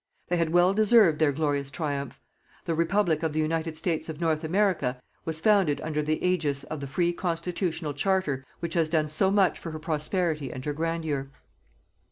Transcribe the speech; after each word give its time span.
They 0.29 0.37
had 0.37 0.49
well 0.49 0.73
deserved 0.73 1.19
their 1.19 1.31
glorious 1.31 1.69
triumph. 1.69 2.19
The 2.65 2.73
Republic 2.73 3.21
of 3.21 3.33
the 3.33 3.39
United 3.39 3.77
States 3.77 4.09
of 4.09 4.19
North 4.19 4.43
America 4.43 4.99
was 5.25 5.39
founded 5.39 5.79
under 5.81 6.01
the 6.01 6.19
ægis 6.23 6.65
of 6.65 6.79
the 6.79 6.87
free 6.87 7.13
constitutional 7.13 7.93
Charter 7.93 8.43
which 8.61 8.73
has 8.73 8.89
done 8.89 9.09
so 9.09 9.29
much 9.29 9.59
for 9.59 9.69
her 9.69 9.77
prosperity 9.79 10.51
and 10.51 10.65
her 10.65 10.73
grandeur. 10.73 11.29